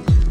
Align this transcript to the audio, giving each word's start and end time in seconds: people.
people. 0.00 0.23